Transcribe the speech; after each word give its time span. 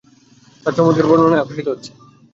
তার 0.63 0.73
চমৎকার 0.77 1.05
বর্ণনায় 1.09 1.41
আকর্ষিত 1.43 1.67
হচ্ছে। 1.69 1.91